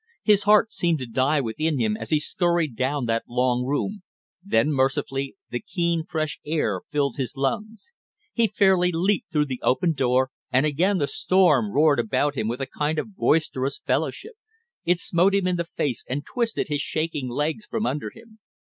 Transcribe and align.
His 0.23 0.41
heart 0.45 0.71
seemed 0.71 0.97
to 0.97 1.05
die 1.05 1.41
within 1.41 1.77
him 1.79 1.95
as 1.95 2.09
he 2.09 2.19
scurried 2.19 2.75
down 2.75 3.05
that 3.05 3.23
long 3.29 3.63
room; 3.63 4.01
then, 4.43 4.71
mercifully, 4.71 5.35
the 5.51 5.59
keen 5.59 6.05
fresh 6.09 6.39
air 6.43 6.81
filled 6.89 7.17
his 7.17 7.37
lungs. 7.37 7.91
He 8.33 8.47
fairly 8.47 8.91
leaped 8.91 9.31
through 9.31 9.45
the 9.45 9.61
open 9.61 9.93
door, 9.93 10.31
and 10.51 10.65
again 10.65 10.97
the 10.97 11.05
storm 11.05 11.71
roared 11.71 11.99
about 11.99 12.33
him 12.33 12.47
with 12.47 12.61
a 12.61 12.65
kind 12.79 12.97
of 12.97 13.15
boisterous 13.15 13.77
fellowship. 13.85 14.33
It 14.85 14.97
smote 14.99 15.35
him 15.35 15.45
in 15.45 15.57
the 15.57 15.67
face 15.77 16.03
and 16.09 16.25
twisted 16.25 16.67
his 16.67 16.81
shaking 16.81 17.29
legs 17.29 17.67
from 17.67 17.85
under 17.85 18.09
him. 18.09 18.39